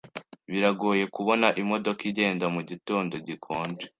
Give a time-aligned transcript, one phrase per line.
[0.51, 3.85] Biragoye kubona imodoka igenda mugitondo gikonje.